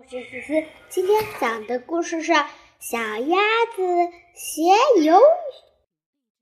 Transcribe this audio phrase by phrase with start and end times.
[0.00, 2.32] 我是思思，今天讲的故事是
[2.78, 3.36] 小鸭
[3.74, 3.82] 子
[4.32, 4.62] 学
[5.02, 5.20] 游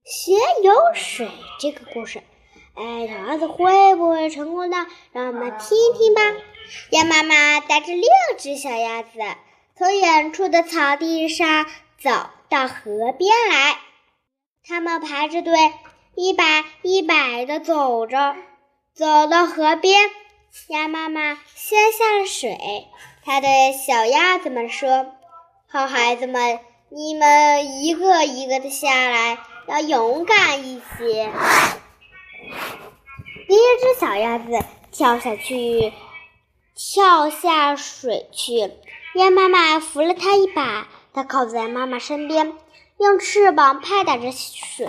[0.05, 2.23] 学游水这个故事。
[2.75, 4.87] 哎，小鸭子会不会成功呢？
[5.11, 6.21] 让我们听听吧。
[6.91, 8.07] 鸭妈妈带着六
[8.37, 9.09] 只小鸭子
[9.75, 11.65] 从远处的草地上
[11.99, 12.11] 走
[12.51, 13.79] 到河边来，
[14.69, 15.73] 它们排着队，
[16.15, 18.37] 一百一百的走着，
[18.93, 20.11] 走到河边，
[20.69, 22.87] 鸭妈妈先下了水。
[23.27, 25.05] 他对小鸭子们说
[25.67, 31.29] ：“好孩子们，你们一个一个的下来，要勇敢一些。”
[33.49, 34.45] 第一只小鸭子
[34.93, 35.93] 跳下去，
[36.77, 38.71] 跳下水去。
[39.17, 42.57] 鸭妈妈扶了它一把，它靠在妈妈身边，
[42.99, 44.87] 用翅膀拍打着水，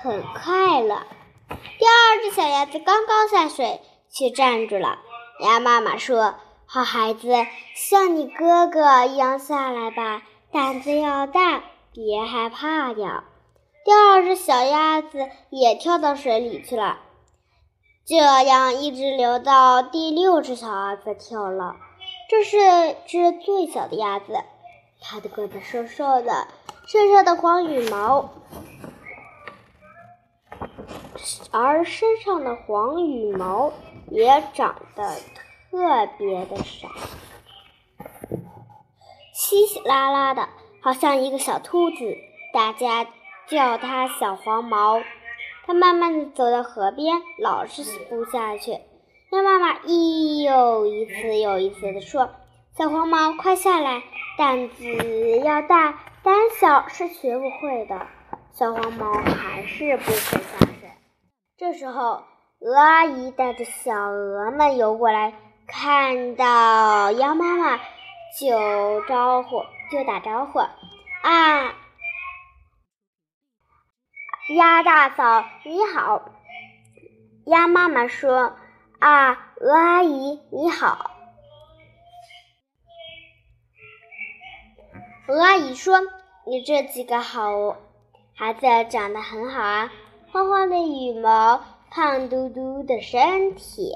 [0.00, 1.02] 很快乐。
[1.48, 3.80] 第二只小鸭子刚刚下水，
[4.12, 5.00] 却站住了。
[5.40, 6.36] 鸭妈妈说。
[6.66, 7.28] 好孩子，
[7.74, 11.62] 像你哥哥一样下来吧，胆子要大，
[11.92, 13.24] 别害怕呀。
[13.84, 16.98] 第二只小鸭子也跳到水里去了，
[18.06, 21.76] 这样一直流到第六只小鸭子跳了。
[22.28, 24.32] 这是只最小的鸭子，
[25.00, 26.48] 它的个子瘦瘦的，
[26.86, 28.30] 身上的黄羽毛，
[31.52, 33.72] 而身上的黄羽毛
[34.10, 35.14] 也长得。
[35.74, 36.88] 特别的少，
[39.32, 40.48] 稀稀拉拉的，
[40.80, 42.16] 好像一个小兔子。
[42.52, 43.04] 大家
[43.48, 45.02] 叫它小黄毛。
[45.66, 48.70] 它慢慢的走到河边，老是不下去。
[49.32, 52.30] 鸭妈妈一又一次又一次的说
[52.78, 54.04] ：“小黄毛，快下来！
[54.38, 54.84] 胆子
[55.40, 58.06] 要大，胆小是学不会的。”
[58.54, 60.88] 小黄毛还是不肯下水。
[61.58, 62.22] 这时候，
[62.60, 65.34] 鹅阿姨带着小鹅们游过来。
[65.66, 67.80] 看到鸭妈妈
[68.38, 71.74] 就招呼，就打招呼啊！
[74.56, 76.30] 鸭大嫂你好。
[77.46, 78.56] 鸭妈妈说
[78.98, 81.10] 啊，鹅阿姨你好。
[85.28, 85.98] 鹅阿姨说
[86.46, 87.76] 你这几个好
[88.34, 89.92] 孩子长得很好啊，
[90.30, 93.94] 黄黄的羽毛，胖嘟嘟的身体。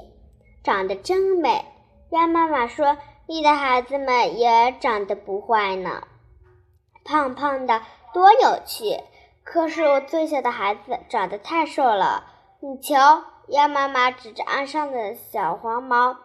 [0.63, 1.65] 长得真美，
[2.11, 2.97] 鸭妈妈说
[3.27, 6.03] ：“你的孩子们也长得不坏呢，
[7.03, 7.81] 胖胖的
[8.13, 9.03] 多有趣。
[9.43, 12.25] 可是我最小的孩子长得太瘦了，
[12.61, 16.17] 你瞧。”鸭妈妈指着岸上的小黄毛。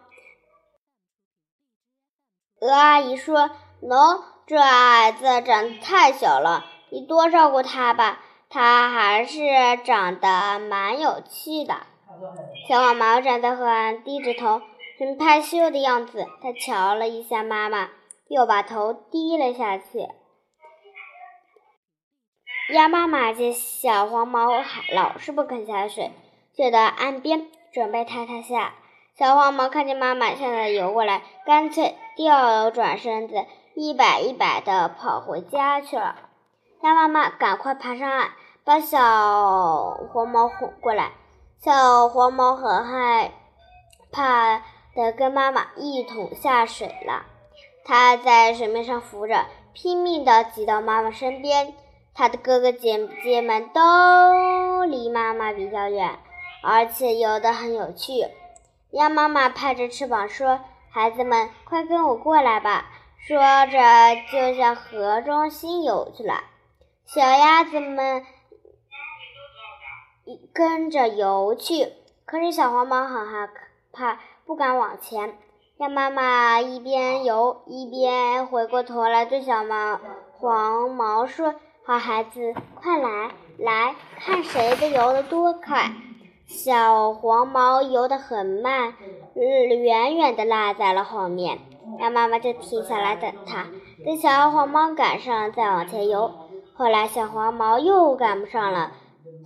[2.61, 3.49] 鹅阿姨说
[3.81, 9.39] ：“喏，这孩子长得太小了，你多照顾他吧，他还是
[9.83, 11.87] 长得蛮有趣的。”
[12.67, 14.61] 小黄毛站在河岸，低着头，
[14.99, 16.25] 很害羞的样子。
[16.41, 17.89] 他瞧了一下妈妈，
[18.27, 20.07] 又把头低了下去。
[22.73, 24.47] 鸭妈妈见小黄毛
[24.93, 26.11] 老是不肯下水，
[26.55, 28.73] 就到岸边准备踏踏下。
[29.15, 33.45] 小黄毛看见妈妈向它游过来，干脆调转身子，
[33.75, 36.15] 一摆一摆的跑回家去了。
[36.81, 38.31] 鸭妈妈赶快爬上岸，
[38.63, 41.11] 把小黄毛哄过来。
[41.65, 43.31] 小黄毛很害
[44.11, 44.59] 怕
[44.93, 47.25] 的，跟妈妈一同下水了。
[47.83, 51.73] 它在水面上浮着，拼命地挤到妈妈身边。
[52.13, 56.19] 它的哥哥姐姐们都离妈妈比较远，
[56.61, 58.27] 而且游得很有趣。
[58.91, 60.59] 鸭妈妈拍着翅膀说
[60.93, 62.91] ：“孩子们，快跟我过来吧！”
[63.27, 63.79] 说着
[64.31, 66.43] 就向河中心游去了。
[67.07, 68.23] 小鸭子们。
[70.53, 71.87] 跟着游去，
[72.25, 73.49] 可是小黄毛很害
[73.91, 75.37] 怕，不敢往前。
[75.77, 79.99] 鸭妈妈一边游一边回过头来对小毛
[80.37, 85.91] 黄毛说：“好孩子，快来，来看谁的游得多快。
[86.47, 88.93] ”小黄毛游得很慢，
[89.35, 91.59] 远远地落在了后面。
[91.99, 93.65] 鸭妈妈就停下来等它，
[94.05, 96.31] 等小黄毛赶上再往前游。
[96.73, 98.91] 后来小黄毛又赶不上了。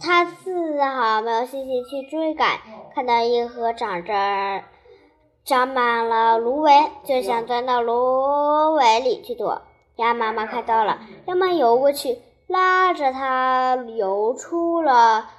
[0.01, 2.59] 他丝毫没有信心去追赶，
[2.95, 4.63] 看到一河长着
[5.43, 6.71] 长满了芦苇，
[7.03, 9.61] 就想钻到芦苇里去躲。
[9.97, 15.29] 鸭妈妈看到了，连忙游过去，拉着它游出了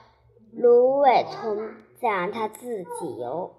[0.53, 1.57] 芦苇丛，
[1.99, 3.53] 再让它自己游。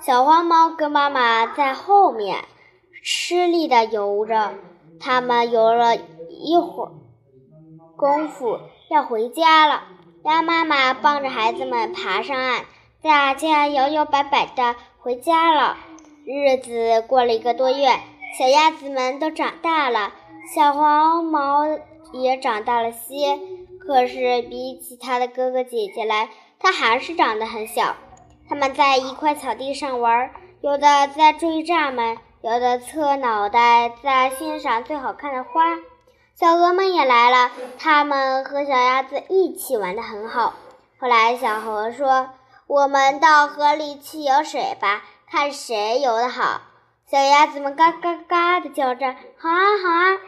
[0.00, 2.44] 小黄猫跟妈妈在后面
[3.02, 4.54] 吃力地游着，
[4.98, 5.96] 他们游了
[6.30, 6.92] 一会儿
[7.96, 8.58] 功夫。
[8.90, 9.82] 要回家了，
[10.24, 12.64] 鸭妈妈帮着孩子们爬上岸，
[13.02, 15.76] 大家摇摇摆摆的回家了。
[16.26, 17.98] 日子过了一个多月，
[18.38, 20.12] 小鸭子们都长大了，
[20.54, 21.64] 小黄毛
[22.12, 23.38] 也长大了些。
[23.86, 26.28] 可是比起它的哥哥姐姐来，
[26.58, 27.96] 它还是长得很小。
[28.48, 30.30] 他们在一块草地上玩，
[30.60, 35.76] 有的在追蚱蜢，有的侧脑袋在欣赏最好看的花。
[36.36, 40.54] 小鹅们也来了，它们和小鸭子一起玩的很好。
[40.98, 42.30] 后来，小鹅说
[42.66, 46.62] ：“我们到河里去游水吧，看谁游的好。”
[47.08, 50.18] 小鸭子们嘎嘎嘎地叫着：“好啊，好啊！”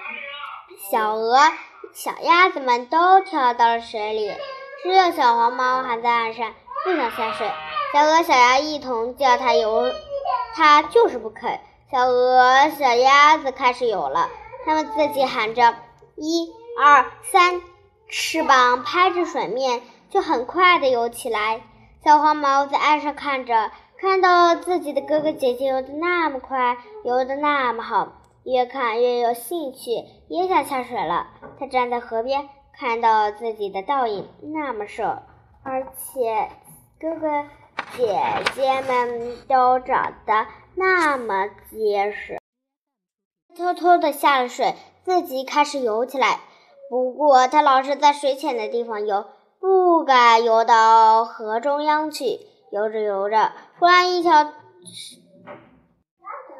[0.90, 1.38] 小鹅、
[1.92, 4.32] 小鸭子们都跳到了水里，
[4.84, 6.54] 只有小黄猫还在岸上，
[6.84, 7.50] 不想下水。
[7.92, 9.92] 小鹅、小鸭一同叫它游，
[10.54, 11.58] 它就是不肯。
[11.90, 14.28] 小鹅、小鸭子开始游了，
[14.64, 15.74] 它们自己喊着
[16.16, 17.60] ：“一、二、三！”
[18.08, 21.62] 翅膀拍着水面，就很快的游起来。
[22.04, 23.70] 小黄毛在岸上看着。
[23.98, 28.12] 看到自己的哥哥姐姐游得那么快，游得那么好，
[28.44, 31.28] 越看越有兴趣，也想下水了。
[31.58, 32.46] 他站在河边，
[32.78, 35.02] 看到自己的倒影那么瘦，
[35.62, 36.50] 而且
[37.00, 37.46] 哥哥
[37.96, 38.20] 姐
[38.54, 42.38] 姐们都长得那么结实，
[43.56, 44.74] 偷偷的下了水，
[45.04, 46.40] 自己开始游起来。
[46.90, 49.24] 不过他老是在水浅的地方游，
[49.58, 52.40] 不敢游到河中央去。
[52.70, 54.52] 游着游着，忽然一条，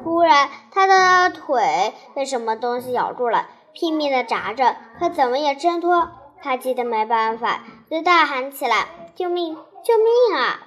[0.02, 6.08] 忽然他的腿被什么东西咬住了，拼命的扎着，可怎么也挣脱。
[6.42, 9.54] 他急得没办法，就大喊起来：“救命！
[9.54, 10.60] 救命啊！”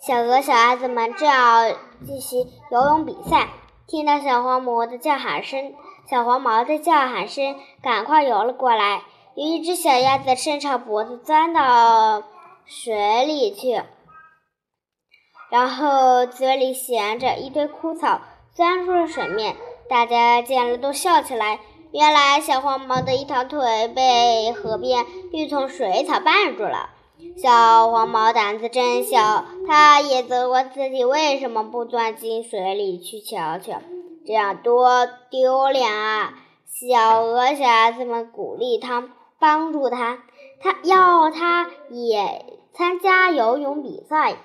[0.00, 1.70] 小鹅、小鸭子们正要
[2.04, 3.48] 进行游泳比赛，
[3.88, 5.72] 听到小黄毛的叫喊声，
[6.10, 9.00] 小黄毛的叫喊声，赶快游了过来。
[9.34, 12.22] 有一只小鸭子伸长脖子钻到
[12.66, 13.82] 水里去。
[15.50, 18.20] 然后嘴里衔着一堆枯草，
[18.52, 19.56] 钻出了水面。
[19.88, 21.58] 大家见了都笑起来。
[21.90, 26.90] 原来小黄毛的一条腿被河边一丛水草绊住了。
[27.36, 33.80] 小黄毛胆子真小，他也责怪自己为什么不钻进水里去瞧瞧，
[34.26, 36.34] 这样多丢脸啊！
[36.66, 40.18] 小鹅、小鸭子们鼓励他，帮助他，
[40.60, 44.36] 他要他也参加游泳比赛。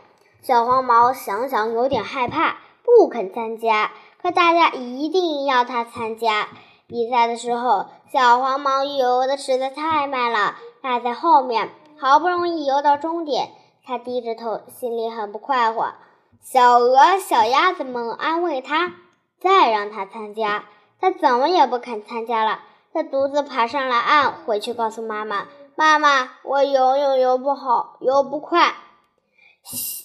[0.41, 3.91] 小黄毛想想有点害怕，不肯参加。
[4.21, 6.47] 可大家一定要他参加。
[6.87, 11.69] 比赛的时候，小黄毛游的实在太慢了，落在后面。
[11.99, 13.49] 好不容易游到终点，
[13.85, 15.93] 他低着头，心里很不快活。
[16.41, 18.93] 小鹅、小鸭子们安慰他，
[19.39, 20.65] 再让他参加。
[20.99, 22.59] 他怎么也不肯参加了。
[22.93, 28.73] 他独自爬上了岸，回去告诉妈妈：“妈妈，我游泳游不好，游不快。”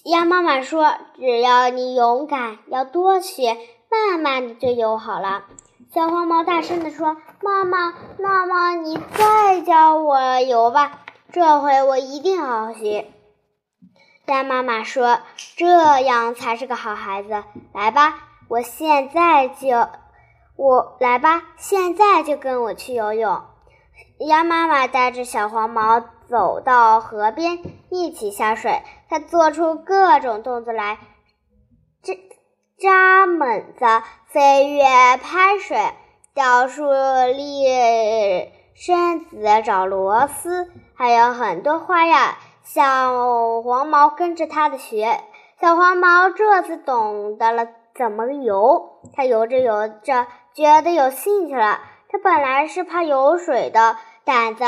[0.05, 3.57] 鸭妈妈说：“只要你勇敢，要多学，
[3.91, 5.43] 慢慢的就游好了。”
[5.93, 10.99] 小黄毛大声地说：“妈妈，妈妈你再教我游吧，
[11.31, 13.07] 这回我一定好好学。”
[14.27, 15.21] 鸭妈妈说
[15.57, 17.43] ：“这样才是个好孩子。
[17.73, 19.89] 来吧，我现在就
[20.55, 23.41] 我来吧，现在就跟我去游泳。”
[24.19, 25.99] 鸭妈妈带着小黄毛
[26.29, 27.59] 走到河边，
[27.89, 28.83] 一起下水。
[29.09, 30.99] 它做出各种动作来，
[32.03, 32.13] 扎
[32.77, 33.85] 扎猛子、
[34.27, 34.83] 飞跃、
[35.17, 35.77] 拍水、
[36.33, 36.83] 吊树、
[37.35, 37.63] 立
[38.81, 42.35] 身子、找螺丝，还有很多花样。
[42.63, 45.19] 小黄毛跟着他的学。
[45.59, 49.01] 小黄毛这次懂得了怎么游。
[49.13, 51.81] 它游着游着，觉得有兴趣了。
[52.07, 54.63] 它本来是怕游水的胆子，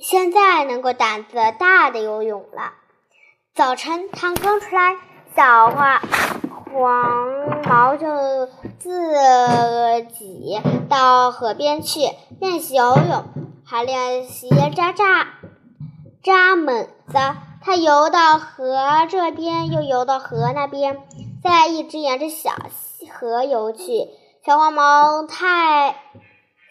[0.00, 2.72] 现在能够胆子大的游泳了。
[3.54, 4.96] 早晨，太刚出来，
[5.36, 6.00] 小花
[6.72, 7.33] 黄
[7.64, 8.06] 毛就
[8.78, 8.90] 自
[10.16, 12.00] 己到河边去
[12.40, 13.24] 练习游泳，
[13.64, 15.28] 还练习扎扎
[16.22, 17.18] 扎猛子。
[17.62, 20.98] 他游到河这边，又游到河那边，
[21.42, 22.50] 再一直沿着小
[23.12, 24.08] 河游去。
[24.44, 25.96] 小黄毛太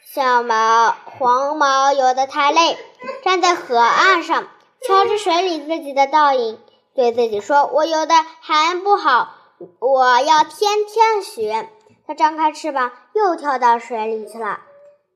[0.06, 2.78] 小毛黄毛游得太累，
[3.24, 4.44] 站在河岸上，
[4.88, 6.60] 瞧着水里自己的倒影。
[6.96, 9.34] 对自己说：“我游的还不好，
[9.80, 11.70] 我要天天学。”
[12.06, 14.60] 他张开翅膀，又跳到水里去了。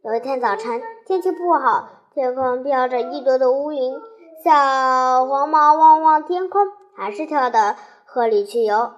[0.04, 3.94] 有一天早晨，天气不好，天空飘着一朵朵乌云。
[4.44, 6.62] 小黄毛望望天空，
[6.96, 7.75] 还是跳到
[8.06, 8.94] 河里去游。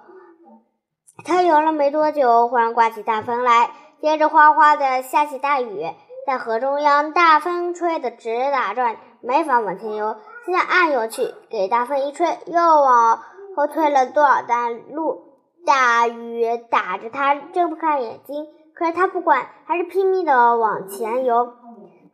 [1.24, 5.92] 他游了没多久，忽然刮起大风来，接着哗哗的下起大雨，
[6.26, 10.16] 在河中央，大风吹得直打转，没法往前游。
[10.46, 13.20] 向岸游去，给大风一吹，又往
[13.56, 15.29] 后退了多少段路。
[15.66, 21.52] 大雨打着他睁不开眼睛，可是他不管，还是拼命地往前游。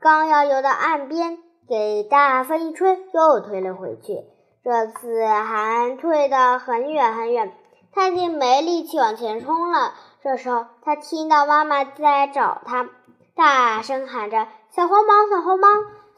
[0.01, 1.39] 刚要游到岸边，
[1.69, 4.25] 给大风一吹，又退了回去。
[4.63, 7.53] 这次还退得很远很远，
[7.93, 9.95] 他已经没力气往前冲了。
[10.23, 12.89] 这时候，他听到妈妈在找他，
[13.37, 15.69] 大声喊着：“小黄猫，小黄猫！”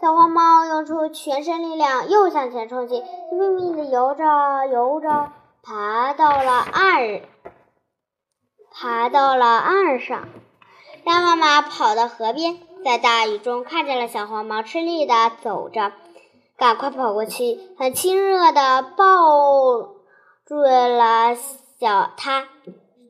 [0.01, 4.25] 小黄猫用出全身力量，又向前冲去，拼命地游着
[4.69, 5.33] 游着，
[5.69, 7.21] 爬到了岸，
[8.73, 10.27] 爬到了岸上。
[11.05, 15.93] 鸭妈妈跑到河边，在大雨中看见了小黄毛吃力的走着，
[16.57, 19.05] 赶快跑过去，很亲热的抱
[20.47, 21.35] 住了
[21.79, 22.49] 小它。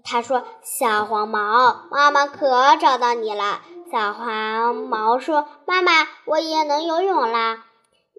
[0.02, 3.60] 他说：“小黄毛，妈妈可找到你了。”
[3.92, 5.92] 小黄毛说：“妈妈，
[6.24, 7.62] 我也能游泳啦！”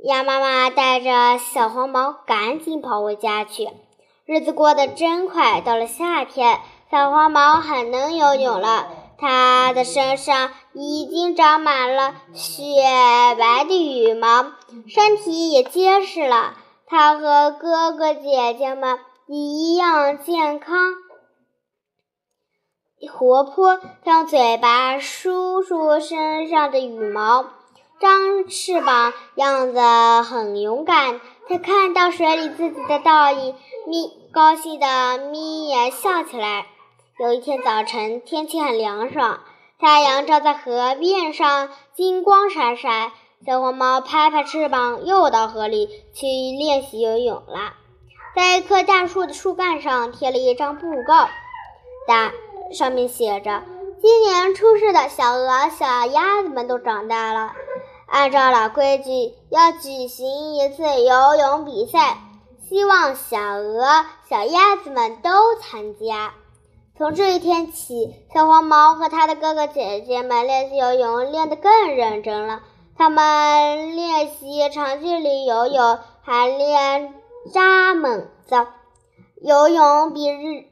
[0.08, 3.68] 鸭妈妈带着小黄毛赶紧跑回家去。
[4.32, 6.60] 日子过得真快，到了夏天，
[6.92, 8.88] 小黄毛很能游泳了。
[9.18, 12.64] 它的身上已经长满了雪
[13.40, 14.52] 白的羽毛，
[14.88, 16.54] 身体也结实了。
[16.86, 20.78] 它和哥哥姐姐们一样健康。
[23.12, 27.46] 活泼，它用嘴巴梳梳身上的羽毛，
[28.00, 29.82] 张翅膀，样子
[30.22, 31.20] 很勇敢。
[31.48, 33.56] 它看到水里自己的倒影，
[33.88, 36.68] 咪高兴的眯眼笑起来。
[37.20, 39.40] 有一天早晨，天气很凉爽，
[39.80, 43.12] 太阳照在河面上，金光闪闪。
[43.48, 47.74] 小黄猫拍拍翅膀，又到河里去练习游泳了。
[48.36, 51.28] 在一棵大树的树干上贴了一张布告，
[52.08, 52.32] 大。
[52.72, 53.64] 上面写着
[54.00, 57.54] ：“今年出世的小鹅、小鸭子们都长大了，
[58.06, 62.18] 按照老规矩要举行一次游泳比赛，
[62.70, 66.34] 希望小鹅、小鸭子们都参加。”
[66.96, 72.62] 从这一天起，小黄毛和他的哥哥姐姐们练习游泳练得更认真了。
[72.96, 77.16] 他们练习长距离游泳，还练
[77.52, 78.68] 扎猛子。
[79.42, 80.70] 游泳比日。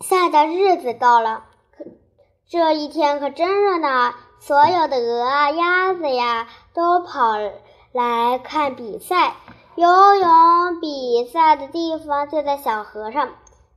[0.00, 1.44] 赛的日子到了，
[1.76, 1.84] 可
[2.48, 4.14] 这一天可真热闹！
[4.40, 7.36] 所有的鹅啊、鸭子呀，都跑
[7.92, 9.34] 来看比赛。
[9.76, 13.30] 游泳比赛的地方就在小河上。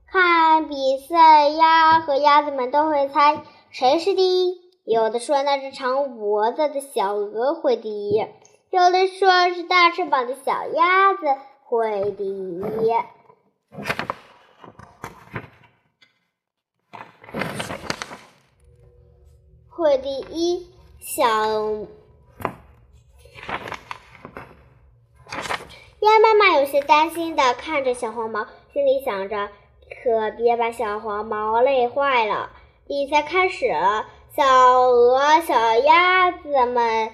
[0.06, 4.62] 看比赛，鸭和鸭子们都会猜谁是第一。
[4.86, 8.26] 有的说那只长脖子的小鹅会第一，
[8.70, 11.26] 有的说是大翅膀的小鸭子
[11.64, 12.64] 会第一。
[19.68, 20.68] 会第一，
[21.00, 21.26] 小
[26.00, 29.50] 鸭妈妈有些担心的看着小黄毛，心里想着：
[30.04, 32.52] 可别把小黄毛累坏了。
[32.88, 37.12] 比赛开始了，小鹅、小鸭子们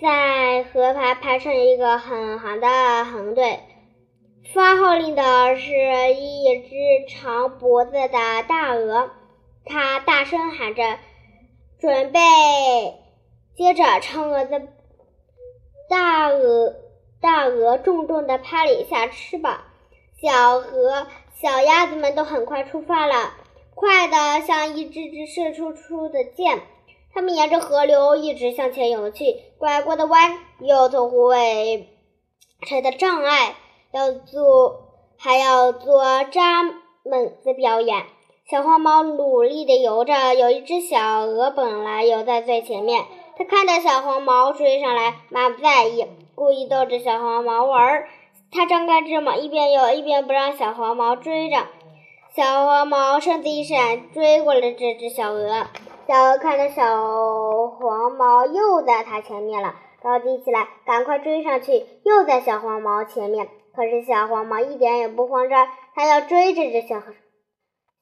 [0.00, 3.58] 在河排排成一个很长的横队。
[4.54, 6.76] 发号令的是一只
[7.08, 9.10] 长脖子的大鹅，
[9.64, 10.98] 它大声喊着。
[11.80, 12.20] 准备，
[13.56, 14.62] 接着嫦娥的
[15.88, 16.74] 大鹅
[17.20, 19.60] 大鹅重重地拍了一下翅膀，
[20.22, 21.06] 小河
[21.40, 23.34] 小鸭子们都很快出发了，
[23.74, 26.62] 快得像一支支射出出的箭。
[27.12, 31.88] 它们沿着河流一直向前游去，拐过的弯又从湖尾
[32.66, 33.54] 成的障碍，
[33.92, 38.04] 要做还要做扎猛子表演。
[38.48, 43.04] 小黄猫努力地游着，有一只小鹅本来游在最前面，
[43.36, 46.06] 它看到小黄毛追上来，满不在意，
[46.40, 48.08] 故意逗着小黄毛玩儿。
[48.50, 51.66] 它张开翅膀，一边游一边不让小黄毛追着。
[52.34, 55.66] 小黄毛身子一闪，追过了这只小鹅。
[56.08, 63.46] 小鹅看到小黄毛又在它前面了，着急起来，赶快追上去，又在小黄毛前面。
[63.76, 67.02] 可是小黄毛一点也不慌张，它要追这只小。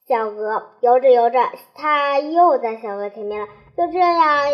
[0.07, 1.39] 小鹅游着游着，
[1.75, 3.47] 它又在小鹅前面了。
[3.75, 4.49] 就这样，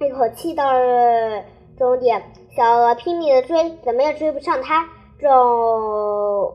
[0.00, 1.44] 一口气到了
[1.80, 2.30] 终点。
[2.54, 4.86] 小鹅拼命的追，怎么也追不上它。
[5.18, 6.54] 众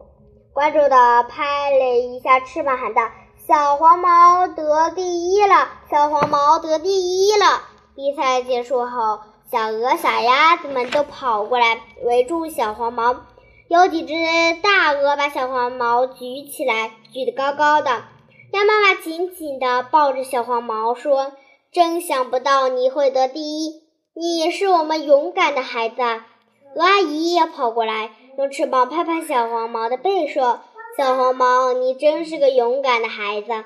[0.53, 3.01] 关注的拍了一下翅膀，喊道
[3.47, 5.67] ：“小黄毛得第一了！
[5.89, 7.63] 小黄毛得第一了！”
[7.97, 13.15] 比赛结束后，小鹅、小鸭子们都跑过来围住小黄毛。
[13.67, 14.13] 有几只
[14.61, 17.89] 大鹅把小黄毛举起来，举得高高的。
[18.51, 21.31] 鸭妈妈紧紧地抱着小黄毛说
[21.73, 23.81] ：“真想不到你会得第一，
[24.15, 26.01] 你是我们勇敢的孩子。”
[26.75, 30.61] 鹅阿姨也跑过来，用翅膀拍拍小黄毛的背，说
[30.97, 33.65] ：“小黄毛，你真是个勇敢的孩子。”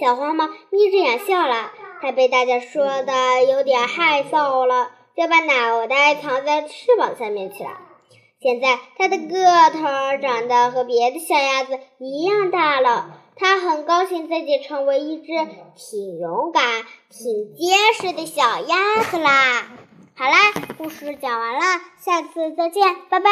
[0.00, 7.70] 小黄毛眯着眼笑了，它被大家说的有点害臊了，就把脑袋藏在翅膀下面去了。
[8.40, 15.32] 现在它的个头长得和别的小鸭子一样大了，他很高兴自己成为一只
[15.74, 19.66] 挺勇敢、挺结实的小鸭子啦。
[20.14, 21.60] 好啦，故事讲完了，
[21.98, 23.30] 下次再见，拜拜。